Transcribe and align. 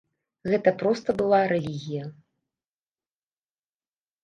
Гэта 0.53 0.71
проста 0.81 1.15
была 1.19 1.41
рэлігія! 1.51 2.05